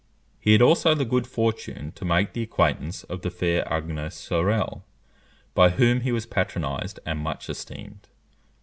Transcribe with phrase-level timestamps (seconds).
[0.39, 4.83] He had also the good fortune to make the acquaintance of the fair Agnes Sorel,
[5.53, 8.09] by whom he was patronised and much esteemed.